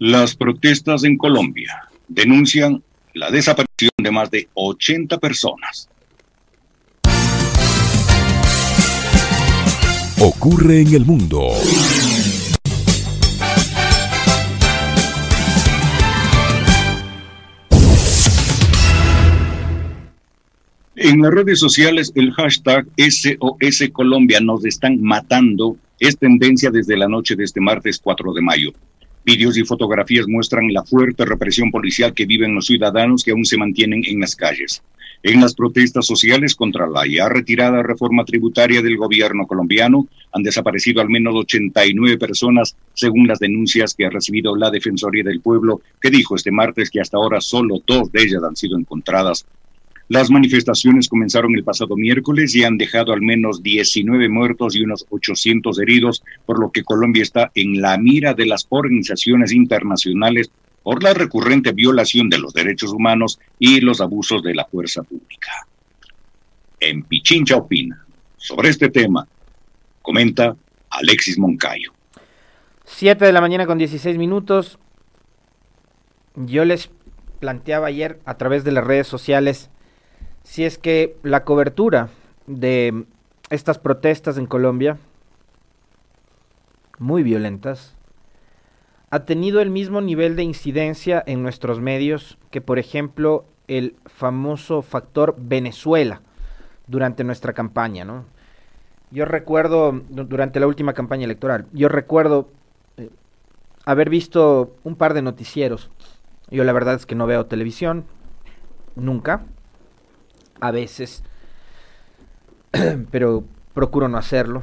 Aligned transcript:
Las 0.00 0.36
protestas 0.36 1.02
en 1.02 1.18
Colombia 1.18 1.88
denuncian 2.06 2.84
la 3.14 3.32
desaparición 3.32 3.90
de 4.00 4.12
más 4.12 4.30
de 4.30 4.48
80 4.54 5.18
personas. 5.18 5.88
Ocurre 10.20 10.82
en 10.82 10.94
el 10.94 11.04
mundo. 11.04 11.48
En 20.94 21.22
las 21.22 21.32
redes 21.32 21.58
sociales 21.58 22.12
el 22.14 22.32
hashtag 22.34 22.86
SOS 22.96 23.90
Colombia 23.92 24.38
nos 24.38 24.64
están 24.64 25.02
matando 25.02 25.76
es 25.98 26.16
tendencia 26.16 26.70
desde 26.70 26.96
la 26.96 27.08
noche 27.08 27.34
de 27.34 27.42
este 27.42 27.60
martes 27.60 27.98
4 27.98 28.32
de 28.32 28.42
mayo. 28.42 28.72
Vídeos 29.28 29.58
y 29.58 29.62
fotografías 29.62 30.26
muestran 30.26 30.72
la 30.72 30.82
fuerte 30.84 31.26
represión 31.26 31.70
policial 31.70 32.14
que 32.14 32.24
viven 32.24 32.54
los 32.54 32.64
ciudadanos 32.64 33.22
que 33.22 33.32
aún 33.32 33.44
se 33.44 33.58
mantienen 33.58 34.02
en 34.06 34.20
las 34.20 34.34
calles. 34.34 34.82
En 35.22 35.42
las 35.42 35.54
protestas 35.54 36.06
sociales 36.06 36.54
contra 36.54 36.86
la 36.86 37.06
ya 37.06 37.28
retirada 37.28 37.82
reforma 37.82 38.24
tributaria 38.24 38.80
del 38.80 38.96
gobierno 38.96 39.46
colombiano 39.46 40.08
han 40.32 40.42
desaparecido 40.42 41.02
al 41.02 41.10
menos 41.10 41.34
89 41.34 42.16
personas, 42.16 42.74
según 42.94 43.28
las 43.28 43.38
denuncias 43.38 43.92
que 43.92 44.06
ha 44.06 44.10
recibido 44.10 44.56
la 44.56 44.70
Defensoría 44.70 45.24
del 45.24 45.42
Pueblo, 45.42 45.82
que 46.00 46.08
dijo 46.08 46.34
este 46.34 46.50
martes 46.50 46.88
que 46.88 47.02
hasta 47.02 47.18
ahora 47.18 47.42
solo 47.42 47.82
dos 47.86 48.10
de 48.10 48.22
ellas 48.22 48.42
han 48.42 48.56
sido 48.56 48.78
encontradas 48.78 49.44
las 50.08 50.30
manifestaciones 50.30 51.06
comenzaron 51.08 51.54
el 51.54 51.64
pasado 51.64 51.94
miércoles 51.94 52.54
y 52.54 52.64
han 52.64 52.78
dejado 52.78 53.12
al 53.12 53.20
menos 53.20 53.62
19 53.62 54.30
muertos 54.30 54.74
y 54.74 54.82
unos 54.82 55.04
800 55.10 55.78
heridos, 55.80 56.22
por 56.46 56.58
lo 56.58 56.72
que 56.72 56.82
Colombia 56.82 57.22
está 57.22 57.52
en 57.54 57.82
la 57.82 57.98
mira 57.98 58.32
de 58.32 58.46
las 58.46 58.66
organizaciones 58.70 59.52
internacionales 59.52 60.50
por 60.82 61.02
la 61.02 61.12
recurrente 61.12 61.72
violación 61.72 62.30
de 62.30 62.38
los 62.38 62.54
derechos 62.54 62.92
humanos 62.92 63.38
y 63.58 63.80
los 63.80 64.00
abusos 64.00 64.42
de 64.42 64.54
la 64.54 64.64
fuerza 64.64 65.02
pública. 65.02 65.66
En 66.80 67.02
Pichincha 67.02 67.56
opina 67.56 68.06
sobre 68.38 68.70
este 68.70 68.88
tema, 68.88 69.28
comenta 70.00 70.56
Alexis 70.88 71.38
Moncayo. 71.38 71.92
Siete 72.86 73.26
de 73.26 73.32
la 73.32 73.42
mañana 73.42 73.66
con 73.66 73.76
16 73.76 74.16
minutos. 74.16 74.78
Yo 76.34 76.64
les 76.64 76.88
planteaba 77.40 77.88
ayer 77.88 78.20
a 78.24 78.38
través 78.38 78.64
de 78.64 78.72
las 78.72 78.84
redes 78.84 79.06
sociales 79.06 79.68
si 80.48 80.64
es 80.64 80.78
que 80.78 81.14
la 81.22 81.44
cobertura 81.44 82.08
de 82.46 83.04
estas 83.50 83.78
protestas 83.78 84.38
en 84.38 84.46
Colombia, 84.46 84.96
muy 86.98 87.22
violentas, 87.22 87.94
ha 89.10 89.26
tenido 89.26 89.60
el 89.60 89.68
mismo 89.68 90.00
nivel 90.00 90.36
de 90.36 90.44
incidencia 90.44 91.22
en 91.26 91.42
nuestros 91.42 91.80
medios 91.80 92.38
que, 92.50 92.62
por 92.62 92.78
ejemplo, 92.78 93.44
el 93.66 93.96
famoso 94.06 94.80
factor 94.80 95.36
Venezuela 95.38 96.22
durante 96.86 97.24
nuestra 97.24 97.52
campaña, 97.52 98.06
¿no? 98.06 98.24
Yo 99.10 99.26
recuerdo, 99.26 100.00
durante 100.08 100.60
la 100.60 100.66
última 100.66 100.94
campaña 100.94 101.26
electoral, 101.26 101.66
yo 101.74 101.90
recuerdo 101.90 102.48
eh, 102.96 103.10
haber 103.84 104.08
visto 104.08 104.74
un 104.82 104.96
par 104.96 105.12
de 105.12 105.20
noticieros. 105.20 105.90
Yo 106.50 106.64
la 106.64 106.72
verdad 106.72 106.94
es 106.94 107.04
que 107.04 107.14
no 107.14 107.26
veo 107.26 107.44
televisión, 107.44 108.06
nunca, 108.96 109.44
a 110.60 110.70
veces, 110.70 111.22
pero 113.10 113.44
procuro 113.74 114.08
no 114.08 114.18
hacerlo. 114.18 114.62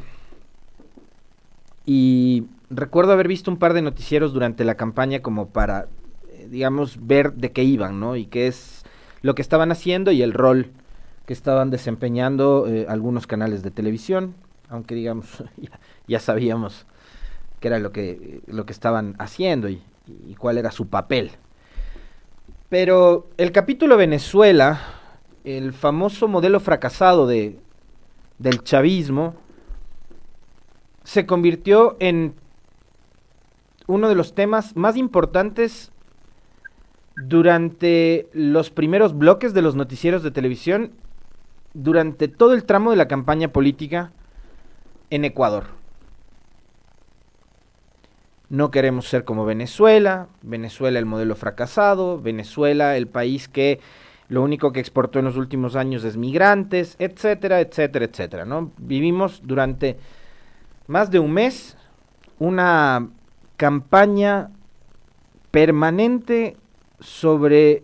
Y 1.85 2.45
recuerdo 2.69 3.13
haber 3.13 3.27
visto 3.27 3.51
un 3.51 3.57
par 3.57 3.73
de 3.73 3.81
noticieros 3.81 4.33
durante 4.33 4.63
la 4.65 4.75
campaña 4.75 5.21
como 5.21 5.49
para, 5.49 5.87
eh, 6.29 6.47
digamos, 6.49 7.05
ver 7.05 7.33
de 7.33 7.51
qué 7.51 7.63
iban, 7.63 7.99
¿no? 7.99 8.15
Y 8.15 8.25
qué 8.25 8.47
es 8.47 8.83
lo 9.21 9.35
que 9.35 9.41
estaban 9.41 9.71
haciendo 9.71 10.11
y 10.11 10.21
el 10.21 10.33
rol 10.33 10.71
que 11.25 11.33
estaban 11.33 11.69
desempeñando 11.69 12.67
eh, 12.67 12.85
algunos 12.87 13.27
canales 13.27 13.63
de 13.63 13.71
televisión, 13.71 14.35
aunque 14.69 14.95
digamos, 14.95 15.43
ya, 16.07 16.19
sabíamos 16.19 16.85
qué 17.59 17.69
era 17.69 17.79
lo 17.79 17.91
que, 17.91 18.41
lo 18.47 18.65
que 18.65 18.73
estaban 18.73 19.15
haciendo 19.17 19.69
y 19.69 19.81
cuál 20.37 20.57
era 20.57 20.71
su 20.71 20.87
papel. 20.87 21.31
Pero 22.69 23.29
el 23.37 23.51
capítulo 23.51 23.95
Venezuela 23.95 24.81
el 25.45 25.73
famoso 25.73 26.27
modelo 26.27 26.59
fracasado 26.59 27.27
de, 27.27 27.59
del 28.39 28.63
chavismo 28.63 29.35
se 31.03 31.27
convirtió 31.27 31.95
en 31.99 32.33
uno 33.87 34.09
de 34.09 34.15
los 34.15 34.33
temas 34.33 34.75
más 34.75 34.97
importantes 34.97 35.91
durante 37.15 38.27
los 38.33 38.71
primeros 38.71 39.15
bloques 39.15 39.53
de 39.53 39.61
los 39.61 39.75
noticieros 39.75 40.23
de 40.23 40.31
televisión, 40.31 40.91
durante 41.75 42.27
todo 42.27 42.53
el 42.53 42.65
tramo 42.65 42.89
de 42.89 42.97
la 42.97 43.07
campaña 43.07 43.49
política 43.49 44.11
en 45.11 45.25
Ecuador. 45.25 45.65
No 48.49 48.71
queremos 48.71 49.07
ser 49.07 49.23
como 49.25 49.45
Venezuela, 49.45 50.27
Venezuela 50.41 50.97
el 50.97 51.05
modelo 51.05 51.35
fracasado, 51.35 52.19
Venezuela 52.19 52.97
el 52.97 53.07
país 53.07 53.47
que 53.47 53.79
lo 54.27 54.41
único 54.41 54.71
que 54.71 54.79
exportó 54.79 55.19
en 55.19 55.25
los 55.25 55.37
últimos 55.37 55.75
años 55.75 56.03
es 56.03 56.17
migrantes, 56.17 56.95
etcétera, 56.99 57.59
etcétera, 57.59 58.05
etcétera, 58.05 58.45
¿no? 58.45 58.71
Vivimos 58.77 59.41
durante 59.43 59.97
más 60.87 61.11
de 61.11 61.19
un 61.19 61.31
mes 61.31 61.77
una 62.39 63.09
campaña 63.57 64.51
permanente 65.51 66.57
sobre 66.99 67.83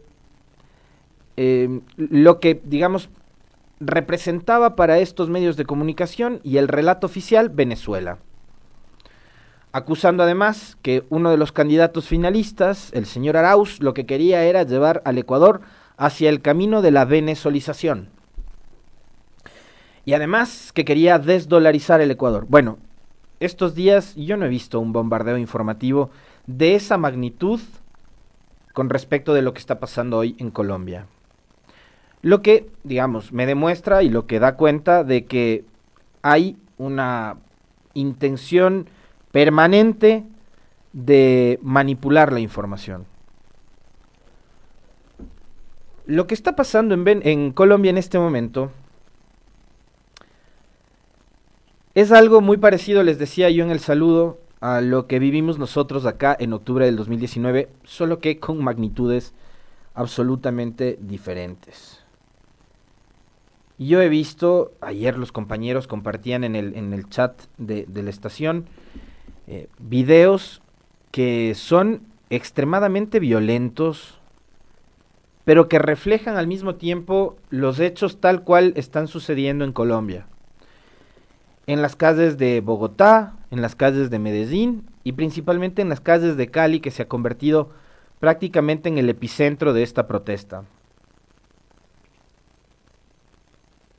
eh, 1.37 1.81
lo 1.95 2.39
que, 2.39 2.61
digamos, 2.63 3.09
representaba 3.79 4.75
para 4.75 4.99
estos 4.99 5.29
medios 5.29 5.57
de 5.57 5.65
comunicación 5.65 6.39
y 6.43 6.57
el 6.57 6.67
relato 6.67 7.07
oficial 7.07 7.49
Venezuela. 7.49 8.19
Acusando 9.71 10.23
además 10.23 10.77
que 10.81 11.05
uno 11.09 11.31
de 11.31 11.37
los 11.37 11.51
candidatos 11.51 12.07
finalistas, 12.07 12.91
el 12.93 13.05
señor 13.05 13.37
Arauz, 13.37 13.81
lo 13.81 13.93
que 13.93 14.05
quería 14.05 14.43
era 14.43 14.63
llevar 14.63 15.01
al 15.05 15.17
Ecuador 15.17 15.61
hacia 16.01 16.29
el 16.29 16.41
camino 16.41 16.81
de 16.81 16.89
la 16.89 17.05
venezolización. 17.05 18.09
Y 20.03 20.13
además 20.13 20.71
que 20.73 20.83
quería 20.83 21.19
desdolarizar 21.19 22.01
el 22.01 22.09
Ecuador. 22.09 22.47
Bueno, 22.49 22.79
estos 23.39 23.75
días 23.75 24.15
yo 24.15 24.35
no 24.35 24.47
he 24.47 24.49
visto 24.49 24.79
un 24.79 24.93
bombardeo 24.93 25.37
informativo 25.37 26.09
de 26.47 26.73
esa 26.73 26.97
magnitud 26.97 27.59
con 28.73 28.89
respecto 28.89 29.35
de 29.35 29.43
lo 29.43 29.53
que 29.53 29.59
está 29.59 29.79
pasando 29.79 30.17
hoy 30.17 30.35
en 30.39 30.49
Colombia. 30.49 31.05
Lo 32.23 32.41
que, 32.41 32.71
digamos, 32.83 33.31
me 33.31 33.45
demuestra 33.45 34.01
y 34.01 34.09
lo 34.09 34.25
que 34.25 34.39
da 34.39 34.55
cuenta 34.55 35.03
de 35.03 35.25
que 35.25 35.65
hay 36.23 36.57
una 36.79 37.37
intención 37.93 38.89
permanente 39.31 40.23
de 40.93 41.59
manipular 41.61 42.33
la 42.33 42.39
información. 42.39 43.10
Lo 46.05 46.27
que 46.27 46.33
está 46.33 46.55
pasando 46.55 46.95
en, 46.95 47.51
Colombia 47.51 47.89
en 47.89 47.97
este 47.97 48.17
momento 48.17 48.71
es 51.93 52.11
algo 52.11 52.41
muy 52.41 52.57
parecido, 52.57 53.03
les 53.03 53.19
decía 53.19 53.49
yo 53.49 53.63
en 53.63 53.71
el 53.71 53.79
saludo, 53.79 54.39
a 54.61 54.81
lo 54.81 55.07
que 55.07 55.19
vivimos 55.19 55.57
nosotros 55.57 56.05
acá 56.05 56.35
en 56.39 56.53
octubre 56.53 56.85
del 56.85 56.95
2019, 56.95 57.69
solo 57.83 58.19
que 58.19 58.39
con 58.39 58.63
magnitudes 58.63 59.33
absolutamente 59.95 60.97
diferentes. 61.01 62.03
Yo 63.79 63.99
he 64.01 64.09
visto, 64.09 64.73
ayer 64.79 65.17
los 65.17 65.31
compañeros 65.31 65.87
compartían 65.87 66.43
en 66.43 66.55
el, 66.55 66.75
en 66.75 66.93
el 66.93 67.09
chat 67.09 67.41
de, 67.57 67.87
la 67.91 68.11
estación, 68.11 68.65
eh, 69.47 69.67
videos 69.79 70.61
que 71.09 71.53
son 71.55 72.03
extremadamente 72.29 73.19
violentos, 73.19 74.20
pero 75.45 75.67
que 75.67 75.79
reflejan 75.79 76.37
al 76.37 76.47
mismo 76.47 76.75
tiempo 76.75 77.37
los 77.49 77.79
hechos 77.79 78.19
tal 78.19 78.43
cual 78.43 78.73
están 78.75 79.07
sucediendo 79.07 79.65
en 79.65 79.73
Colombia. 79.73 80.27
En 81.67 81.81
las 81.81 81.95
calles 81.95 82.37
de 82.37 82.61
Bogotá, 82.61 83.35
en 83.49 83.61
las 83.61 83.75
calles 83.75 84.09
de 84.09 84.19
Medellín 84.19 84.85
y 85.03 85.13
principalmente 85.13 85.81
en 85.81 85.89
las 85.89 86.01
calles 86.01 86.37
de 86.37 86.47
Cali 86.47 86.79
que 86.79 86.91
se 86.91 87.03
ha 87.03 87.07
convertido 87.07 87.69
prácticamente 88.19 88.87
en 88.89 88.97
el 88.97 89.09
epicentro 89.09 89.73
de 89.73 89.83
esta 89.83 90.07
protesta. 90.07 90.63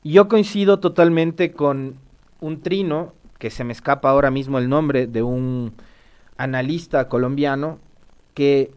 Yo 0.03 0.27
coincido 0.27 0.79
totalmente 0.79 1.53
con 1.53 1.97
un 2.41 2.61
trino, 2.61 3.13
que 3.39 3.49
se 3.49 3.63
me 3.63 3.71
escapa 3.71 4.09
ahora 4.09 4.31
mismo 4.31 4.57
el 4.57 4.69
nombre, 4.69 5.07
de 5.07 5.23
un 5.23 5.73
analista 6.37 7.07
colombiano, 7.07 7.79
que 8.33 8.73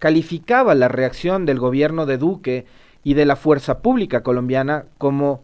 calificaba 0.00 0.74
la 0.74 0.88
reacción 0.88 1.46
del 1.46 1.60
gobierno 1.60 2.06
de 2.06 2.18
Duque 2.18 2.66
y 3.04 3.14
de 3.14 3.26
la 3.26 3.36
fuerza 3.36 3.78
pública 3.78 4.22
colombiana 4.22 4.86
como 4.98 5.42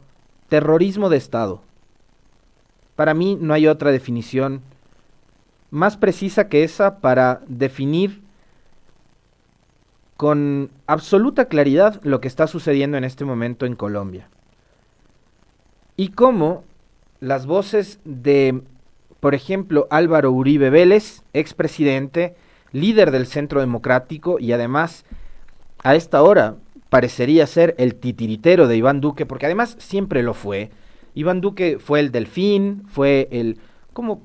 terrorismo 0.49 1.09
de 1.09 1.19
Estado. 1.19 1.63
Para 2.97 3.15
mí 3.15 3.39
no 3.41 3.55
hay 3.55 3.69
otra 3.69 3.93
definición 3.93 4.63
más 5.71 5.97
precisa 5.99 6.49
que 6.49 6.65
esa 6.65 6.99
para 7.01 7.43
definir 7.47 8.23
con 10.17 10.71
absoluta 10.87 11.45
claridad 11.45 12.01
lo 12.03 12.23
que 12.23 12.29
está 12.29 12.47
sucediendo 12.47 12.97
en 12.97 13.05
este 13.05 13.27
momento 13.27 13.67
en 13.67 13.77
Colombia. 13.77 14.31
Y 15.99 16.09
cómo 16.09 16.65
las 17.21 17.45
voces 17.45 18.01
de, 18.05 18.63
por 19.21 19.35
ejemplo, 19.35 19.87
Álvaro 19.91 20.31
Uribe 20.33 20.71
Vélez, 20.71 21.23
expresidente, 21.35 22.37
líder 22.81 23.11
del 23.11 23.27
Centro 23.27 23.61
Democrático 23.61 24.39
y 24.39 24.53
además 24.53 25.05
a 25.83 25.95
esta 25.95 26.23
hora 26.23 26.57
parecería 26.89 27.47
ser 27.47 27.75
el 27.79 27.97
titiritero 27.97 28.69
de 28.69 28.77
Iván 28.77 29.01
Duque, 29.01 29.27
porque 29.27 29.47
además 29.47 29.77
siempre 29.79 30.23
lo 30.23 30.35
fue. 30.35 30.71
Iván 31.15 31.41
Duque 31.41 31.79
fue 31.79 32.01
el 32.01 32.13
delfín, 32.13 32.85
fue 32.87 33.29
el... 33.31 33.59
¿Cómo 33.93 34.23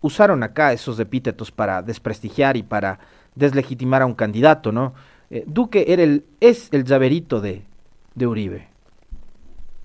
usaron 0.00 0.42
acá 0.42 0.72
esos 0.72 0.98
epítetos 0.98 1.50
para 1.50 1.82
desprestigiar 1.82 2.56
y 2.56 2.62
para 2.62 2.98
deslegitimar 3.34 4.02
a 4.02 4.06
un 4.06 4.14
candidato, 4.14 4.72
¿no? 4.72 4.94
Eh, 5.30 5.44
Duque 5.46 5.86
era 5.88 6.02
el, 6.02 6.24
es 6.40 6.68
el 6.72 6.84
llaverito 6.84 7.40
de, 7.40 7.62
de 8.14 8.26
Uribe. 8.26 8.68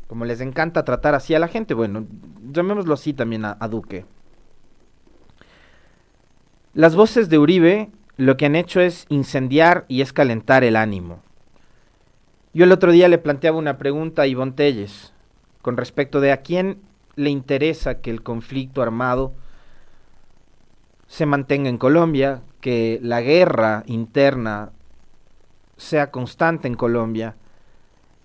Como 0.07 0.25
les 0.25 0.41
encanta 0.41 0.85
tratar 0.85 1.15
así 1.15 1.35
a 1.35 1.39
la 1.39 1.47
gente, 1.47 1.73
bueno, 1.73 2.05
llamémoslo 2.51 2.93
así 2.93 3.13
también 3.13 3.45
a, 3.45 3.57
a 3.59 3.67
Duque. 3.67 4.05
Las 6.77 6.95
voces 6.95 7.27
de 7.27 7.39
Uribe 7.39 7.89
lo 8.17 8.37
que 8.37 8.45
han 8.45 8.55
hecho 8.55 8.81
es 8.81 9.07
incendiar 9.09 9.85
y 9.87 10.01
escalentar 10.01 10.63
el 10.63 10.75
ánimo. 10.75 11.23
Yo 12.53 12.65
el 12.65 12.71
otro 12.71 12.91
día 12.91 13.07
le 13.07 13.17
planteaba 13.17 13.57
una 13.57 13.79
pregunta 13.79 14.21
a 14.21 14.27
Ivonne 14.27 14.51
Telles 14.51 15.11
con 15.63 15.75
respecto 15.75 16.21
de 16.21 16.31
a 16.31 16.43
quién 16.43 16.79
le 17.15 17.31
interesa 17.31 17.99
que 17.99 18.11
el 18.11 18.21
conflicto 18.21 18.83
armado 18.83 19.33
se 21.07 21.25
mantenga 21.25 21.67
en 21.67 21.79
Colombia, 21.79 22.43
que 22.61 22.99
la 23.01 23.21
guerra 23.21 23.81
interna 23.87 24.69
sea 25.77 26.11
constante 26.11 26.67
en 26.67 26.75
Colombia, 26.75 27.37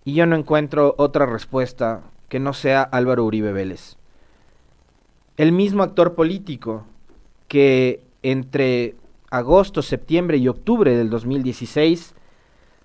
y 0.04 0.12
yo 0.12 0.26
no 0.26 0.36
encuentro 0.36 0.94
otra 0.98 1.24
respuesta 1.24 2.02
que 2.28 2.38
no 2.38 2.52
sea 2.52 2.82
Álvaro 2.82 3.24
Uribe 3.24 3.54
Vélez. 3.54 3.96
El 5.38 5.52
mismo 5.52 5.82
actor 5.82 6.14
político 6.14 6.84
que 7.48 8.11
entre 8.22 8.96
agosto, 9.30 9.82
septiembre 9.82 10.36
y 10.36 10.48
octubre 10.48 10.96
del 10.96 11.10
2016 11.10 12.14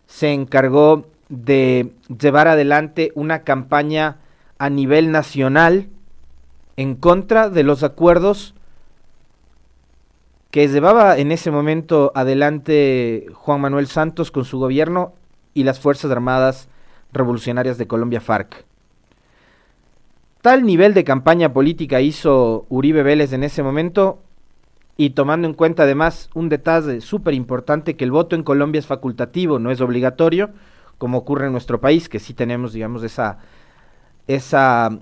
se 0.06 0.34
encargó 0.34 1.08
de 1.30 1.94
llevar 2.08 2.48
adelante 2.48 3.12
una 3.16 3.44
campaña 3.44 4.18
a 4.58 4.70
nivel 4.70 5.12
nacional 5.12 5.90
en 6.78 6.96
contra 6.96 7.50
de 7.50 7.64
los 7.64 7.84
acuerdos 7.84 8.56
que 10.52 10.68
llevaba 10.68 11.18
en 11.18 11.32
ese 11.32 11.52
momento 11.52 12.12
adelante 12.16 13.28
Juan 13.34 13.62
Manuel 13.62 13.88
Santos 13.88 14.32
con 14.32 14.46
su 14.46 14.58
gobierno 14.58 15.14
y 15.54 15.64
las 15.64 15.80
Fuerzas 15.80 16.10
Armadas 16.12 16.70
Revolucionarias 17.12 17.78
de 17.78 17.88
Colombia 17.88 18.22
FARC. 18.22 18.66
Tal 20.42 20.66
nivel 20.66 20.94
de 20.94 21.04
campaña 21.04 21.52
política 21.52 22.00
hizo 22.00 22.66
Uribe 22.70 23.04
Vélez 23.04 23.34
en 23.34 23.44
ese 23.44 23.64
momento 23.64 24.20
y 24.98 25.12
tomando 25.12 25.48
en 25.48 25.54
cuenta 25.54 25.84
además 25.84 26.30
un 26.34 26.50
detalle 26.50 27.02
súper 27.02 27.36
importante 27.36 27.96
que 27.96 28.04
el 28.04 28.12
voto 28.12 28.36
en 28.36 28.44
Colombia 28.44 28.80
es 28.80 28.88
facultativo, 28.88 29.60
no 29.60 29.70
es 29.70 29.80
obligatorio, 29.80 30.50
como 30.98 31.20
ocurre 31.20 31.46
en 31.46 31.52
nuestro 31.52 31.80
país, 31.80 32.10
que 32.10 32.20
sí 32.20 32.34
tenemos, 32.34 32.74
digamos, 32.74 33.04
esa, 33.04 33.38
esa 34.26 34.98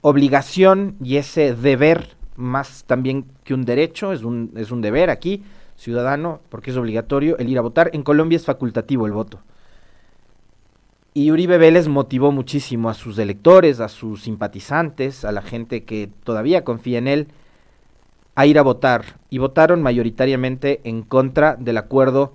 obligación 0.00 0.96
y 1.02 1.16
ese 1.16 1.54
deber 1.54 2.16
más 2.36 2.84
también 2.84 3.26
que 3.44 3.52
un 3.52 3.64
derecho, 3.64 4.12
es 4.12 4.24
un, 4.24 4.52
es 4.56 4.70
un 4.70 4.80
deber 4.80 5.10
aquí, 5.10 5.42
ciudadano, 5.76 6.40
porque 6.48 6.70
es 6.70 6.76
obligatorio 6.78 7.36
el 7.36 7.50
ir 7.50 7.58
a 7.58 7.62
votar. 7.62 7.90
En 7.92 8.02
Colombia 8.02 8.36
es 8.36 8.44
facultativo 8.46 9.06
el 9.06 9.12
voto. 9.12 9.40
Y 11.12 11.30
Uribe 11.30 11.58
Vélez 11.58 11.88
motivó 11.88 12.32
muchísimo 12.32 12.88
a 12.88 12.94
sus 12.94 13.18
electores, 13.18 13.80
a 13.80 13.88
sus 13.88 14.22
simpatizantes, 14.22 15.24
a 15.24 15.32
la 15.32 15.42
gente 15.42 15.84
que 15.84 16.10
todavía 16.24 16.64
confía 16.64 16.98
en 16.98 17.08
él, 17.08 17.28
a 18.36 18.46
ir 18.46 18.58
a 18.58 18.62
votar. 18.62 19.18
Y 19.28 19.38
votaron 19.38 19.82
mayoritariamente 19.82 20.80
en 20.84 21.02
contra 21.02 21.56
del 21.56 21.78
acuerdo 21.78 22.34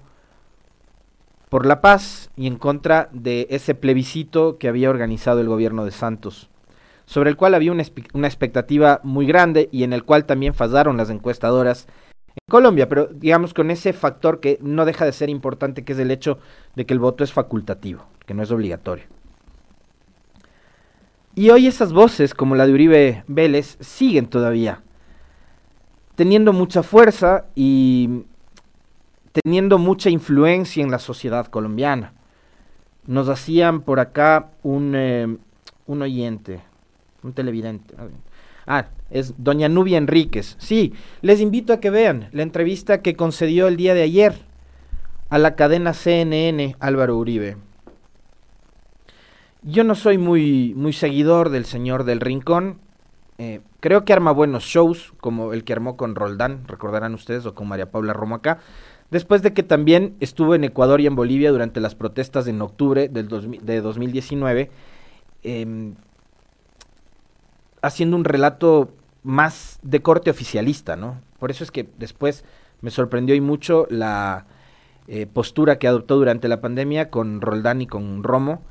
por 1.50 1.65
la 1.65 1.80
paz 1.80 2.30
y 2.36 2.48
en 2.48 2.57
contra 2.57 3.09
de 3.13 3.48
ese 3.50 3.75
plebiscito 3.75 4.57
que 4.57 4.68
había 4.68 4.89
organizado 4.89 5.39
el 5.39 5.48
gobierno 5.48 5.86
de 5.86 5.92
Santos 5.92 6.50
sobre 7.12 7.30
el 7.30 7.36
cual 7.36 7.56
había 7.56 7.74
una, 7.74 8.27
expectativa 8.27 9.01
muy 9.03 9.25
grande 9.25 9.68
y 9.69 9.83
en 9.83 9.92
el 9.92 10.06
cual 10.06 10.24
también 10.24 10.53
fallaron 10.53 10.95
las 10.95 11.09
encuestadoras 11.09 11.88
en 12.30 12.50
Colombia, 12.50 12.88
pero 12.88 13.07
digamos 13.07 13.53
con 13.53 13.69
ese 13.69 13.92
factor 13.92 14.39
que 14.39 14.57
no 14.62 14.86
deja 14.86 15.03
de 15.03 15.12
ser 15.12 15.30
importante, 15.30 15.83
que 15.83 15.92
es 15.92 16.00
el 16.00 16.09
hecho 16.09 16.39
de 16.74 16.86
que 16.86 16.94
el 16.94 17.00
voto 17.00 17.25
es 17.25 17.33
facultativo, 17.33 18.06
que 18.25 18.33
no 18.33 18.44
es 18.44 18.51
obligatorio. 18.51 19.03
Y 21.36 21.50
hoy 21.50 21.68
esas 21.68 21.92
voces, 21.92 22.33
como 22.33 22.56
la 22.56 22.65
de 22.65 22.74
Uribe 22.74 23.24
Vélez, 23.27 23.75
siguen 23.81 24.27
todavía 24.27 24.81
teniendo 26.21 26.53
mucha 26.53 26.83
fuerza 26.83 27.45
y 27.56 28.25
teniendo 29.31 29.79
mucha 29.79 30.12
influencia 30.12 30.83
en 30.83 30.91
la 30.91 31.00
sociedad 31.00 31.47
colombiana. 31.47 32.13
Nos 33.07 33.27
hacían 33.27 33.81
por 33.81 34.00
acá 34.00 34.51
un, 34.62 34.94
eh, 34.95 35.35
un 35.88 36.01
oyente, 36.03 36.62
un 37.23 37.33
televidente. 37.33 37.95
Ah, 38.68 38.85
es 39.09 39.33
doña 39.39 39.68
Nubia 39.68 39.97
Enríquez. 39.97 40.57
Sí, 40.59 40.94
les 41.23 41.41
invito 41.41 41.73
a 41.73 41.79
que 41.79 41.89
vean 41.89 42.29
la 42.33 42.44
entrevista 42.44 43.01
que 43.01 43.15
concedió 43.15 43.67
el 43.67 43.75
día 43.75 43.95
de 43.95 44.03
ayer 44.03 44.35
a 45.29 45.39
la 45.39 45.56
cadena 45.56 45.95
CNN 45.95 46.75
Álvaro 46.79 47.17
Uribe. 47.17 47.57
Yo 49.63 49.83
no 49.83 49.95
soy 49.95 50.19
muy, 50.19 50.75
muy 50.75 50.94
seguidor 50.94 51.50
del 51.50 51.65
señor 51.65 52.03
del 52.03 52.19
Rincón. 52.19 52.77
Eh, 53.43 53.59
creo 53.79 54.05
que 54.05 54.13
arma 54.13 54.31
buenos 54.31 54.65
shows, 54.65 55.13
como 55.19 55.51
el 55.51 55.63
que 55.63 55.73
armó 55.73 55.97
con 55.97 56.13
Roldán, 56.13 56.67
recordarán 56.67 57.15
ustedes, 57.15 57.43
o 57.47 57.55
con 57.55 57.67
María 57.67 57.89
Paula 57.89 58.13
Romo 58.13 58.35
acá. 58.35 58.59
Después 59.09 59.41
de 59.41 59.51
que 59.51 59.63
también 59.63 60.15
estuvo 60.19 60.53
en 60.53 60.63
Ecuador 60.63 61.01
y 61.01 61.07
en 61.07 61.15
Bolivia 61.15 61.49
durante 61.49 61.79
las 61.79 61.95
protestas 61.95 62.45
en 62.45 62.61
octubre 62.61 63.09
del 63.09 63.27
de 63.63 63.81
2019. 63.81 64.69
Eh, 65.41 65.61
em, 65.61 65.95
haciendo 67.81 68.15
un 68.15 68.25
relato 68.25 68.91
más 69.23 69.79
de 69.81 70.03
corte 70.03 70.29
oficialista, 70.29 70.95
¿no? 70.95 71.19
Por 71.39 71.49
eso 71.49 71.63
es 71.63 71.71
que 71.71 71.89
después 71.97 72.45
me 72.81 72.91
sorprendió 72.91 73.33
y 73.33 73.41
mucho 73.41 73.88
la 73.89 74.45
eh, 75.07 75.25
postura 75.25 75.79
que 75.79 75.88
adoptó 75.88 76.15
durante 76.17 76.48
la 76.48 76.62
pandemia 76.62 77.10
con 77.10 77.41
Roldán 77.41 77.81
y 77.81 77.88
con 77.88 78.21
Romo, 78.21 78.62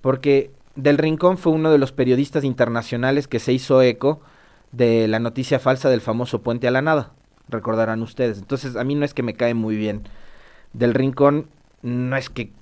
porque 0.00 0.50
Del 0.76 0.98
Rincón 0.98 1.38
fue 1.38 1.52
uno 1.52 1.70
de 1.70 1.78
los 1.78 1.92
periodistas 1.92 2.44
internacionales 2.44 3.28
que 3.28 3.38
se 3.38 3.52
hizo 3.52 3.80
eco 3.82 4.20
de 4.72 5.08
la 5.08 5.18
noticia 5.18 5.58
falsa 5.58 5.88
del 5.88 6.02
famoso 6.02 6.42
puente 6.42 6.68
a 6.68 6.70
la 6.70 6.82
nada, 6.82 7.12
recordarán 7.48 8.02
ustedes. 8.02 8.38
Entonces 8.38 8.76
a 8.76 8.84
mí 8.84 8.94
no 8.94 9.04
es 9.04 9.14
que 9.14 9.22
me 9.22 9.34
cae 9.34 9.54
muy 9.54 9.76
bien. 9.76 10.02
Del 10.74 10.92
Rincón 10.92 11.48
no 11.82 12.16
es 12.16 12.28
que 12.28 12.52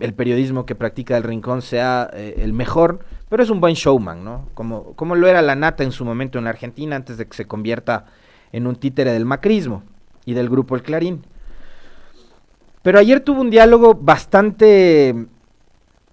el 0.00 0.14
periodismo 0.14 0.64
que 0.64 0.74
practica 0.74 1.16
el 1.16 1.24
Rincón 1.24 1.60
sea 1.62 2.08
eh, 2.12 2.36
el 2.38 2.52
mejor, 2.52 3.00
pero 3.28 3.42
es 3.42 3.50
un 3.50 3.60
buen 3.60 3.74
showman, 3.74 4.24
¿no? 4.24 4.48
Como, 4.54 4.92
como 4.94 5.16
lo 5.16 5.26
era 5.26 5.42
la 5.42 5.56
nata 5.56 5.82
en 5.82 5.92
su 5.92 6.04
momento 6.04 6.38
en 6.38 6.46
Argentina 6.46 6.94
antes 6.94 7.18
de 7.18 7.26
que 7.26 7.36
se 7.36 7.46
convierta 7.46 8.06
en 8.52 8.66
un 8.66 8.76
títere 8.76 9.12
del 9.12 9.24
macrismo 9.24 9.82
y 10.24 10.34
del 10.34 10.48
grupo 10.48 10.76
El 10.76 10.82
Clarín. 10.82 11.24
Pero 12.82 13.00
ayer 13.00 13.20
tuvo 13.20 13.40
un 13.40 13.50
diálogo 13.50 13.94
bastante 13.94 15.26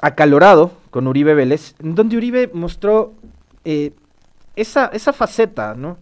acalorado 0.01 0.72
con 0.93 1.07
Uribe 1.07 1.33
Vélez, 1.33 1.75
donde 1.79 2.15
Uribe 2.15 2.51
mostró 2.53 3.13
eh, 3.65 3.91
esa, 4.55 4.85
esa 4.93 5.12
faceta, 5.12 5.73
¿no? 5.75 5.97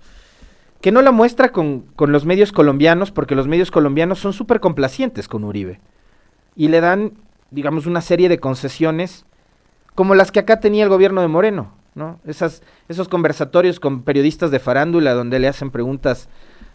Que 0.82 0.92
no 0.92 1.02
la 1.02 1.12
muestra 1.12 1.52
con, 1.52 1.82
con 1.96 2.12
los 2.12 2.26
medios 2.26 2.52
colombianos, 2.52 3.12
porque 3.12 3.36
los 3.36 3.48
medios 3.48 3.72
colombianos 3.72 4.20
son 4.20 4.34
súper 4.34 4.60
complacientes 4.60 5.28
con 5.28 5.44
Uribe. 5.44 5.80
Y 6.56 6.68
le 6.68 6.82
dan 6.82 7.14
digamos, 7.52 7.86
una 7.86 8.02
serie 8.02 8.30
de 8.30 8.40
concesiones 8.40 9.26
como 9.94 10.16
las 10.16 10.32
que 10.32 10.40
acá 10.40 10.60
tenía 10.60 10.84
el 10.84 10.90
gobierno 10.90 11.22
de 11.22 11.28
Moreno, 11.28 11.74
¿no? 11.96 12.20
Esas, 12.26 12.64
esos 12.88 13.10
conversatorios 13.10 13.80
con 13.80 14.04
periodistas 14.04 14.50
de 14.50 14.60
farándula 14.60 15.14
donde 15.14 15.38
le 15.38 15.50
hacen 15.50 15.70
preguntas 15.70 16.30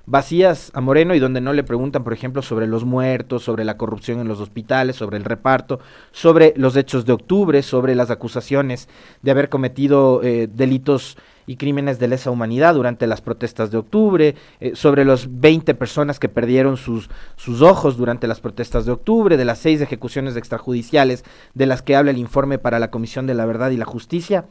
vacías 0.06 0.70
a 0.72 0.80
Moreno 0.80 1.14
y 1.14 1.18
donde 1.18 1.40
no 1.40 1.52
le 1.52 1.64
preguntan, 1.64 2.04
por 2.04 2.12
ejemplo, 2.12 2.40
sobre 2.40 2.66
los 2.66 2.84
muertos, 2.84 3.42
sobre 3.42 3.64
la 3.64 3.76
corrupción 3.76 4.20
en 4.20 4.28
los 4.28 4.40
hospitales, 4.40 4.96
sobre 4.96 5.16
el 5.16 5.24
reparto, 5.24 5.80
sobre 6.12 6.54
los 6.56 6.76
hechos 6.76 7.04
de 7.04 7.12
octubre, 7.12 7.62
sobre 7.62 7.94
las 7.94 8.10
acusaciones 8.10 8.88
de 9.22 9.30
haber 9.32 9.48
cometido 9.48 10.22
eh, 10.22 10.48
delitos 10.52 11.18
y 11.48 11.56
crímenes 11.56 11.98
de 11.98 12.08
lesa 12.08 12.30
humanidad 12.30 12.74
durante 12.74 13.06
las 13.06 13.20
protestas 13.20 13.70
de 13.70 13.78
octubre, 13.78 14.34
eh, 14.60 14.72
sobre 14.74 15.04
los 15.04 15.40
20 15.40 15.74
personas 15.74 16.18
que 16.18 16.28
perdieron 16.28 16.76
sus, 16.76 17.08
sus 17.36 17.62
ojos 17.62 17.96
durante 17.96 18.26
las 18.26 18.40
protestas 18.40 18.84
de 18.84 18.92
octubre, 18.92 19.36
de 19.36 19.44
las 19.44 19.58
seis 19.58 19.80
ejecuciones 19.80 20.36
extrajudiciales 20.36 21.24
de 21.54 21.66
las 21.66 21.82
que 21.82 21.96
habla 21.96 22.10
el 22.10 22.18
informe 22.18 22.58
para 22.58 22.78
la 22.78 22.90
Comisión 22.90 23.26
de 23.26 23.34
la 23.34 23.46
Verdad 23.46 23.70
y 23.70 23.76
la 23.76 23.84
Justicia. 23.84 24.44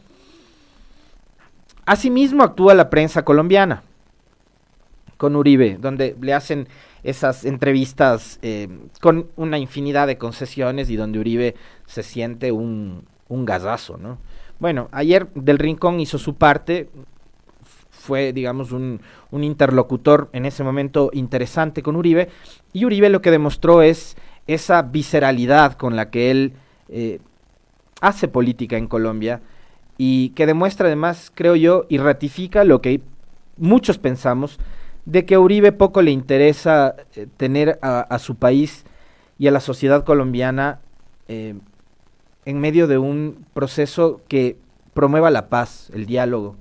Asimismo 1.85 2.43
actúa 2.43 2.73
la 2.73 2.89
prensa 2.89 3.23
colombiana. 3.23 3.83
Con 5.17 5.35
Uribe, 5.35 5.77
donde 5.79 6.15
le 6.19 6.33
hacen 6.33 6.67
esas 7.03 7.45
entrevistas 7.45 8.39
eh, 8.41 8.67
con 9.01 9.27
una 9.35 9.57
infinidad 9.57 10.07
de 10.07 10.17
concesiones 10.17 10.89
y 10.89 10.95
donde 10.95 11.19
Uribe 11.19 11.55
se 11.85 12.03
siente 12.03 12.51
un, 12.51 13.05
un 13.29 13.45
¿no? 13.45 14.17
Bueno, 14.59 14.89
ayer 14.91 15.27
Del 15.33 15.59
Rincón 15.59 15.99
hizo 15.99 16.17
su 16.17 16.35
parte, 16.35 16.89
fue, 17.89 18.33
digamos, 18.33 18.71
un, 18.71 19.01
un, 19.31 19.43
interlocutor 19.43 20.29
en 20.33 20.45
ese 20.45 20.63
momento 20.63 21.09
interesante 21.13 21.83
con 21.83 21.95
Uribe, 21.95 22.29
y 22.73 22.85
Uribe 22.85 23.09
lo 23.09 23.21
que 23.21 23.31
demostró 23.31 23.81
es 23.81 24.15
esa 24.47 24.81
visceralidad 24.81 25.73
con 25.73 25.95
la 25.95 26.09
que 26.09 26.31
él 26.31 26.53
eh, 26.89 27.19
hace 28.01 28.27
política 28.27 28.77
en 28.77 28.87
Colombia 28.87 29.41
y 29.97 30.29
que 30.29 30.45
demuestra 30.45 30.87
además, 30.87 31.31
creo 31.33 31.55
yo, 31.55 31.85
y 31.89 31.97
ratifica 31.97 32.63
lo 32.63 32.81
que 32.81 33.01
muchos 33.57 33.97
pensamos, 33.97 34.59
de 35.05 35.25
que 35.25 35.37
Uribe 35.37 35.71
poco 35.71 36.01
le 36.01 36.11
interesa 36.11 36.95
eh, 37.15 37.27
tener 37.37 37.79
a, 37.81 38.19
su 38.19 38.35
país 38.35 38.85
y 39.37 39.47
a 39.47 39.51
la 39.51 39.59
sociedad 39.59 40.03
colombiana 40.03 40.79
eh, 41.27 41.55
en 42.45 42.59
medio 42.59 42.87
de 42.87 42.97
un 42.97 43.45
proceso 43.53 44.21
que 44.27 44.57
promueva 44.93 45.29
la 45.29 45.49
paz, 45.49 45.91
el 45.93 46.05
diálogo. 46.05 46.55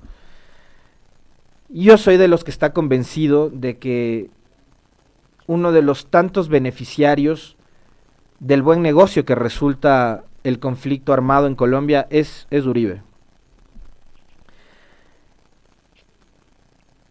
Yo 1.69 1.97
soy 1.97 2.17
de 2.17 2.29
los 2.29 2.45
que 2.45 2.51
está 2.51 2.73
convencido 2.73 3.51
de 3.51 3.79
que 3.79 4.31
uno 5.47 5.73
de 5.73 5.83
los 5.83 6.07
tantos 6.07 6.49
beneficiarios 6.49 7.57
del 8.41 8.63
buen 8.63 8.83
negocio 8.83 9.25
que 9.25 9.35
resulta 9.35 10.25
el 10.43 10.59
conflicto 10.59 11.13
armado 11.13 11.47
en 11.47 11.55
Colombia 11.55 12.07
es, 12.11 12.47
es 12.51 12.67
Uribe. 12.67 13.03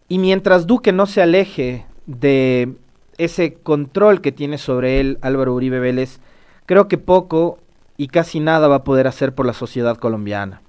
Y 0.08 0.18
mientras 0.18 0.66
Duque 0.66 0.92
no 0.92 1.06
se 1.06 1.22
aleje 1.22 1.86
de 2.06 2.74
ese 3.16 3.54
control 3.54 4.20
que 4.20 4.32
tiene 4.32 4.58
sobre 4.58 5.00
él 5.00 5.18
Álvaro 5.22 5.54
Uribe 5.54 5.80
Vélez, 5.80 6.20
creo 6.66 6.88
que 6.88 6.98
poco 6.98 7.58
y 7.96 8.08
casi 8.08 8.40
nada 8.40 8.68
va 8.68 8.76
a 8.76 8.84
poder 8.84 9.06
hacer 9.06 9.34
por 9.34 9.46
la 9.46 9.52
sociedad 9.52 9.96
colombiana. 9.96 10.60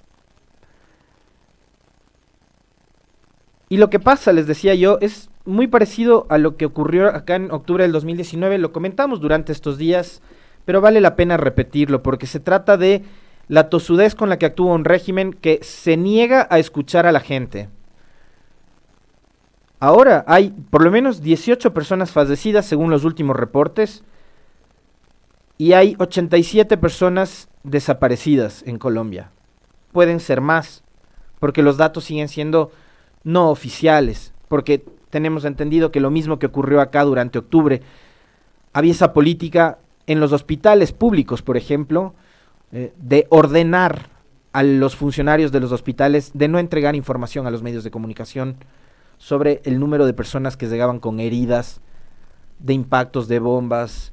Y 3.68 3.78
lo 3.78 3.90
que 3.90 3.98
pasa, 3.98 4.32
les 4.32 4.46
decía 4.46 4.74
yo, 4.74 4.98
es 5.00 5.28
muy 5.44 5.66
parecido 5.66 6.26
a 6.28 6.38
lo 6.38 6.56
que 6.56 6.66
ocurrió 6.66 7.08
acá 7.08 7.34
en 7.34 7.50
octubre 7.50 7.82
del 7.82 7.92
2019, 7.92 8.58
lo 8.58 8.72
comentamos 8.72 9.20
durante 9.20 9.52
estos 9.52 9.76
días, 9.76 10.22
pero 10.64 10.80
vale 10.80 11.00
la 11.00 11.16
pena 11.16 11.36
repetirlo 11.36 12.02
porque 12.02 12.26
se 12.26 12.40
trata 12.40 12.76
de 12.76 13.02
la 13.48 13.68
tosudez 13.68 14.14
con 14.14 14.28
la 14.28 14.38
que 14.38 14.46
actúa 14.46 14.74
un 14.74 14.84
régimen 14.84 15.32
que 15.32 15.60
se 15.62 15.96
niega 15.96 16.46
a 16.50 16.58
escuchar 16.58 17.06
a 17.06 17.12
la 17.12 17.20
gente. 17.20 17.68
Ahora 19.78 20.24
hay 20.26 20.50
por 20.70 20.82
lo 20.82 20.90
menos 20.90 21.22
18 21.22 21.74
personas 21.74 22.10
fallecidas 22.10 22.66
según 22.66 22.90
los 22.90 23.04
últimos 23.04 23.36
reportes 23.36 24.02
y 25.58 25.72
hay 25.72 25.96
87 25.98 26.76
personas 26.76 27.48
desaparecidas 27.62 28.62
en 28.66 28.78
Colombia. 28.78 29.30
Pueden 29.92 30.20
ser 30.20 30.40
más, 30.40 30.82
porque 31.38 31.62
los 31.62 31.76
datos 31.76 32.04
siguen 32.04 32.28
siendo 32.28 32.70
no 33.24 33.50
oficiales, 33.50 34.32
porque 34.48 34.84
tenemos 35.10 35.44
entendido 35.44 35.90
que 35.90 36.00
lo 36.00 36.10
mismo 36.10 36.38
que 36.38 36.46
ocurrió 36.46 36.80
acá 36.80 37.04
durante 37.04 37.38
octubre, 37.38 37.82
había 38.72 38.92
esa 38.92 39.12
política 39.12 39.78
en 40.06 40.20
los 40.20 40.32
hospitales 40.32 40.92
públicos, 40.92 41.42
por 41.42 41.56
ejemplo, 41.56 42.14
eh, 42.72 42.92
de 42.98 43.26
ordenar 43.30 44.10
a 44.52 44.62
los 44.62 44.96
funcionarios 44.96 45.52
de 45.52 45.60
los 45.60 45.72
hospitales 45.72 46.30
de 46.34 46.48
no 46.48 46.58
entregar 46.58 46.94
información 46.94 47.46
a 47.46 47.50
los 47.50 47.62
medios 47.62 47.84
de 47.84 47.90
comunicación 47.90 48.56
sobre 49.18 49.60
el 49.64 49.78
número 49.78 50.06
de 50.06 50.14
personas 50.14 50.56
que 50.56 50.66
llegaban 50.66 51.00
con 51.00 51.20
heridas, 51.20 51.80
de 52.58 52.74
impactos 52.74 53.28
de 53.28 53.38
bombas, 53.38 54.12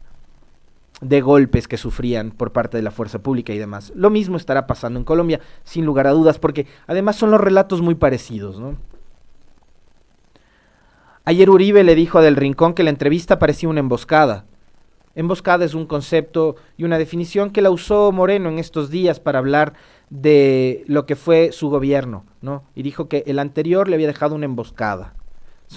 de 1.01 1.21
golpes 1.21 1.67
que 1.67 1.77
sufrían 1.77 2.31
por 2.31 2.51
parte 2.51 2.77
de 2.77 2.83
la 2.83 2.91
fuerza 2.91 3.19
pública 3.19 3.53
y 3.53 3.57
demás. 3.57 3.91
Lo 3.95 4.09
mismo 4.09 4.37
estará 4.37 4.67
pasando 4.67 4.99
en 4.99 5.05
Colombia, 5.05 5.39
sin 5.63 5.85
lugar 5.85 6.07
a 6.07 6.11
dudas, 6.11 6.39
porque 6.39 6.67
además 6.87 7.15
son 7.15 7.31
los 7.31 7.41
relatos 7.41 7.81
muy 7.81 7.95
parecidos, 7.95 8.59
¿no? 8.59 8.77
Ayer 11.25 11.49
Uribe 11.49 11.83
le 11.83 11.95
dijo 11.95 12.17
a 12.17 12.21
Del 12.21 12.35
Rincón 12.35 12.73
que 12.73 12.83
la 12.83 12.89
entrevista 12.89 13.39
parecía 13.39 13.69
una 13.69 13.79
emboscada, 13.79 14.45
Emboscada 15.15 15.63
es 15.63 15.75
un 15.75 15.85
concepto 15.85 16.55
y 16.75 16.85
una 16.85 16.97
definición 16.97 17.51
que 17.51 17.61
la 17.61 17.69
usó 17.69 18.11
Moreno 18.11 18.49
en 18.49 18.57
estos 18.57 18.89
días 18.89 19.19
para 19.19 19.39
hablar 19.39 19.73
de 20.09 20.83
lo 20.87 21.05
que 21.05 21.15
fue 21.15 21.51
su 21.51 21.69
gobierno, 21.69 22.25
¿no? 22.41 22.63
Y 22.73 22.81
dijo 22.81 23.07
que 23.07 23.23
el 23.27 23.37
anterior 23.37 23.87
le 23.87 23.95
había 23.95 24.07
dejado 24.07 24.33
una 24.33 24.45
emboscada. 24.45 25.13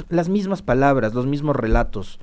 Las 0.08 0.30
mismas 0.30 0.62
palabras, 0.62 1.12
los 1.12 1.26
mismos 1.26 1.54
relatos. 1.54 2.18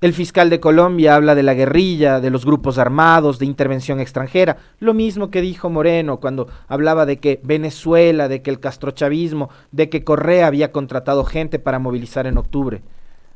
El 0.00 0.14
fiscal 0.14 0.48
de 0.48 0.60
Colombia 0.60 1.14
habla 1.14 1.34
de 1.34 1.42
la 1.42 1.52
guerrilla, 1.52 2.20
de 2.20 2.30
los 2.30 2.46
grupos 2.46 2.78
armados, 2.78 3.38
de 3.38 3.44
intervención 3.44 4.00
extranjera, 4.00 4.56
lo 4.78 4.94
mismo 4.94 5.30
que 5.30 5.42
dijo 5.42 5.68
Moreno 5.68 6.20
cuando 6.20 6.48
hablaba 6.68 7.04
de 7.04 7.18
que 7.18 7.38
Venezuela, 7.42 8.28
de 8.28 8.40
que 8.40 8.48
el 8.48 8.60
castrochavismo, 8.60 9.50
de 9.72 9.90
que 9.90 10.04
Correa 10.04 10.46
había 10.46 10.72
contratado 10.72 11.24
gente 11.24 11.58
para 11.58 11.78
movilizar 11.78 12.26
en 12.26 12.38
octubre 12.38 12.80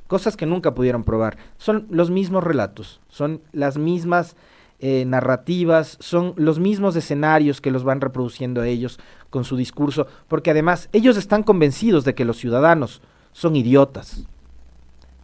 cosas 0.07 0.37
que 0.37 0.47
nunca 0.47 0.75
pudieron 0.75 1.05
probar. 1.05 1.37
Son 1.59 1.87
los 1.91 2.11
mismos 2.11 2.45
relatos, 2.45 3.01
son 3.09 3.41
las 3.53 3.79
mismas 3.79 4.37
eh, 4.81 5.05
narrativas, 5.07 5.97
son 6.01 6.35
los 6.37 6.59
mismos 6.59 6.97
escenarios 6.97 7.61
que 7.61 7.71
los 7.71 7.85
van 7.85 8.01
reproduciendo 8.01 8.63
ellos 8.63 8.99
con 9.31 9.45
su 9.45 9.57
discurso, 9.57 10.07
porque 10.29 10.51
además 10.51 10.89
ellos 10.93 11.17
están 11.17 11.43
convencidos 11.43 12.05
de 12.05 12.15
que 12.15 12.25
los 12.25 12.37
ciudadanos 12.37 13.03
son 13.33 13.57
idiotas. 13.57 14.25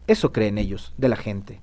Eso 0.07 0.33
creen 0.33 0.59
ellos, 0.59 0.93
de 0.97 1.09
la 1.09 1.17
gente. 1.17 1.61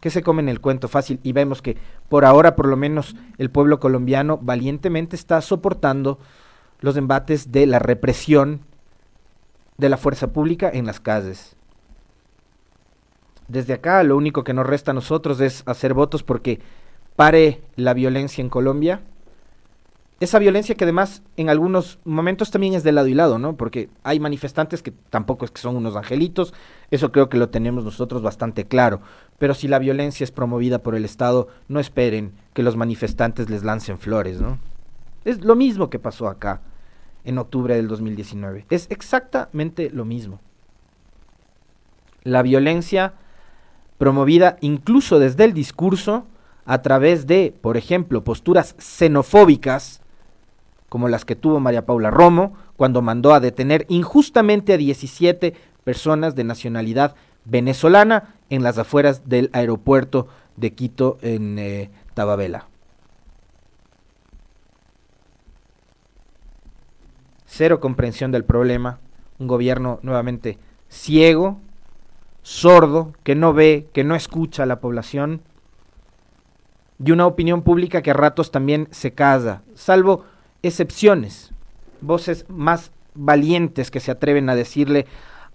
Que 0.00 0.10
se 0.10 0.22
comen 0.22 0.48
el 0.48 0.60
cuento 0.60 0.88
fácil 0.88 1.20
y 1.22 1.32
vemos 1.32 1.62
que 1.62 1.76
por 2.08 2.24
ahora 2.24 2.56
por 2.56 2.66
lo 2.66 2.76
menos 2.76 3.16
el 3.38 3.50
pueblo 3.50 3.78
colombiano 3.78 4.38
valientemente 4.38 5.16
está 5.16 5.40
soportando 5.40 6.18
los 6.80 6.96
embates 6.96 7.52
de 7.52 7.66
la 7.66 7.78
represión 7.78 8.60
de 9.78 9.88
la 9.88 9.96
fuerza 9.96 10.32
pública 10.32 10.70
en 10.72 10.86
las 10.86 11.00
calles 11.00 11.56
desde 13.48 13.74
acá 13.74 14.02
lo 14.02 14.16
único 14.16 14.44
que 14.44 14.54
nos 14.54 14.66
resta 14.66 14.92
a 14.92 14.94
nosotros 14.94 15.40
es 15.40 15.62
hacer 15.66 15.94
votos 15.94 16.22
porque 16.22 16.60
pare 17.16 17.62
la 17.76 17.94
violencia 17.94 18.42
en 18.42 18.48
Colombia. 18.48 19.02
Esa 20.20 20.38
violencia 20.38 20.74
que 20.76 20.84
además 20.84 21.22
en 21.36 21.50
algunos 21.50 21.98
momentos 22.04 22.50
también 22.50 22.74
es 22.74 22.84
de 22.84 22.92
lado 22.92 23.08
y 23.08 23.14
lado, 23.14 23.38
¿no? 23.38 23.56
Porque 23.56 23.90
hay 24.04 24.20
manifestantes 24.20 24.82
que 24.82 24.92
tampoco 25.10 25.44
es 25.44 25.50
que 25.50 25.60
son 25.60 25.76
unos 25.76 25.96
angelitos, 25.96 26.54
eso 26.90 27.12
creo 27.12 27.28
que 27.28 27.36
lo 27.36 27.50
tenemos 27.50 27.84
nosotros 27.84 28.22
bastante 28.22 28.64
claro. 28.66 29.00
Pero 29.38 29.54
si 29.54 29.68
la 29.68 29.78
violencia 29.78 30.24
es 30.24 30.30
promovida 30.30 30.78
por 30.78 30.94
el 30.94 31.04
Estado, 31.04 31.48
no 31.68 31.80
esperen 31.80 32.32
que 32.54 32.62
los 32.62 32.76
manifestantes 32.76 33.50
les 33.50 33.64
lancen 33.64 33.98
flores, 33.98 34.40
¿no? 34.40 34.58
Es 35.24 35.44
lo 35.44 35.56
mismo 35.56 35.90
que 35.90 35.98
pasó 35.98 36.28
acá 36.28 36.62
en 37.24 37.38
octubre 37.38 37.74
del 37.74 37.88
2019. 37.88 38.66
Es 38.70 38.86
exactamente 38.90 39.90
lo 39.90 40.04
mismo. 40.04 40.40
La 42.22 42.42
violencia 42.42 43.14
promovida 44.04 44.58
incluso 44.60 45.18
desde 45.18 45.44
el 45.44 45.54
discurso 45.54 46.26
a 46.66 46.82
través 46.82 47.26
de, 47.26 47.54
por 47.58 47.78
ejemplo, 47.78 48.22
posturas 48.22 48.74
xenofóbicas, 48.76 50.02
como 50.90 51.08
las 51.08 51.24
que 51.24 51.36
tuvo 51.36 51.58
María 51.58 51.86
Paula 51.86 52.10
Romo, 52.10 52.52
cuando 52.76 53.00
mandó 53.00 53.32
a 53.32 53.40
detener 53.40 53.86
injustamente 53.88 54.74
a 54.74 54.76
17 54.76 55.54
personas 55.84 56.34
de 56.34 56.44
nacionalidad 56.44 57.14
venezolana 57.46 58.34
en 58.50 58.62
las 58.62 58.76
afueras 58.76 59.26
del 59.26 59.48
aeropuerto 59.54 60.28
de 60.58 60.74
Quito 60.74 61.16
en 61.22 61.58
eh, 61.58 61.90
Tababela. 62.12 62.66
Cero 67.46 67.80
comprensión 67.80 68.32
del 68.32 68.44
problema, 68.44 68.98
un 69.38 69.46
gobierno 69.46 69.98
nuevamente 70.02 70.58
ciego, 70.90 71.58
sordo, 72.44 73.14
que 73.24 73.34
no 73.34 73.52
ve, 73.54 73.88
que 73.92 74.04
no 74.04 74.14
escucha 74.14 74.62
a 74.62 74.66
la 74.66 74.78
población, 74.78 75.40
y 77.04 77.10
una 77.10 77.26
opinión 77.26 77.62
pública 77.62 78.02
que 78.02 78.12
a 78.12 78.14
ratos 78.14 78.52
también 78.52 78.86
se 78.92 79.12
casa, 79.12 79.62
salvo 79.74 80.24
excepciones, 80.62 81.52
voces 82.00 82.44
más 82.48 82.92
valientes 83.14 83.90
que 83.90 83.98
se 83.98 84.10
atreven 84.10 84.48
a 84.48 84.54
decirle 84.54 85.06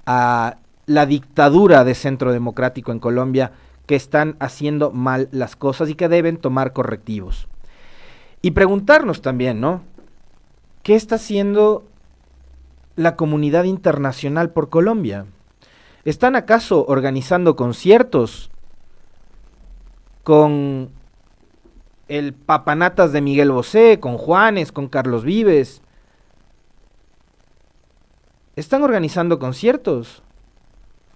a 0.06 0.58
la 0.88 1.06
dictadura 1.06 1.84
de 1.84 1.94
Centro 1.94 2.34
Democrático 2.34 2.92
en 2.92 3.00
Colombia 3.00 3.52
que 3.86 3.96
están 3.96 4.36
haciendo 4.40 4.92
mal 4.92 5.30
las 5.32 5.56
cosas 5.56 5.90
y 5.90 5.96
que 5.96 6.10
deben 6.10 6.38
tomar 6.38 6.74
correctivos. 6.74 7.48
Y 8.42 8.52
preguntarnos 8.52 9.22
también, 9.22 9.62
¿no? 9.62 9.84
¿Qué 10.82 10.96
está 10.96 11.16
haciendo 11.16 11.84
la 12.96 13.16
comunidad 13.16 13.66
internacional 13.66 14.50
por 14.50 14.70
Colombia? 14.70 15.26
¿Están 16.10 16.36
acaso 16.36 16.86
organizando 16.88 17.56
conciertos 17.56 18.50
con 20.24 20.90
el 22.08 22.34
Papanatas 22.34 23.12
de 23.12 23.22
Miguel 23.22 23.52
Bosé, 23.52 24.00
con 24.00 24.18
Juanes, 24.18 24.72
con 24.72 24.88
Carlos 24.88 25.24
Vives? 25.24 25.84
están 28.56 28.82
organizando 28.82 29.38
conciertos 29.38 30.24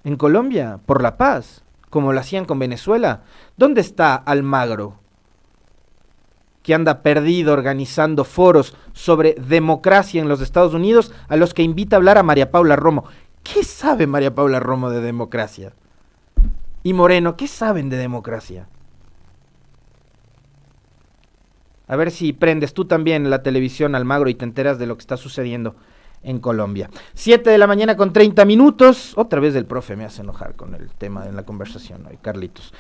en 0.04 0.16
Colombia 0.16 0.80
por 0.86 1.02
la 1.02 1.18
paz, 1.18 1.64
como 1.90 2.14
lo 2.14 2.20
hacían 2.20 2.46
con 2.46 2.60
Venezuela. 2.60 3.24
¿Dónde 3.58 3.82
está 3.82 4.14
Almagro? 4.14 5.00
que 6.64 6.74
anda 6.74 7.04
perdido 7.04 7.54
organizando 7.54 8.24
foros 8.24 8.74
sobre 8.94 9.36
democracia 9.36 10.22
en 10.22 10.30
los 10.30 10.42
Estados 10.42 10.74
Unidos, 10.74 11.12
a 11.28 11.36
los 11.36 11.54
que 11.54 11.62
invita 11.62 11.96
a 11.96 11.98
hablar 11.98 12.18
a 12.18 12.24
María 12.24 12.52
Paula 12.52 12.78
Romo. 12.78 13.04
¿Qué 13.44 13.64
sabe 13.64 14.08
María 14.08 14.34
Paula 14.34 14.60
Romo 14.60 14.90
de 14.90 15.02
democracia? 15.02 15.74
Y 16.82 16.94
Moreno, 16.94 17.38
¿qué 17.38 17.48
saben 17.48 17.90
de 17.90 17.98
democracia? 17.98 18.68
A 21.88 21.96
ver 21.96 22.12
si 22.12 22.34
prendes 22.34 22.74
tú 22.74 22.86
también 22.86 23.30
la 23.30 23.44
televisión 23.44 23.96
Almagro 23.96 24.30
y 24.30 24.36
te 24.36 24.46
enteras 24.46 24.80
de 24.80 24.88
lo 24.88 24.96
que 24.96 25.02
está 25.02 25.18
sucediendo 25.18 25.76
en 26.24 26.40
Colombia. 26.40 26.90
Siete 27.14 27.50
de 27.50 27.58
la 27.58 27.68
mañana 27.68 27.98
con 27.98 28.14
30 28.14 28.46
minutos. 28.46 29.14
Otra 29.18 29.40
vez 29.40 29.56
el 29.56 29.66
profe 29.66 29.96
me 29.96 30.06
hace 30.06 30.22
enojar 30.22 30.56
con 30.56 30.74
el 30.74 30.90
tema 30.92 31.26
de 31.26 31.34
la 31.34 31.44
conversación 31.44 32.06
hoy, 32.08 32.18
Carlitos. 32.22 32.74